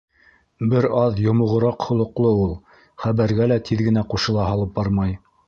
[0.69, 2.57] Бер аҙ йомоғораҡ холоҡло ул,
[3.05, 5.17] хәбәргә лә тиҙ генә ҡушыла һалып бармай.